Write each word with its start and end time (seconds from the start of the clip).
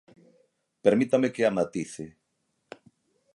Permítame 0.85 1.29
que 1.35 1.43
a 1.45 1.51
matice. 1.57 2.05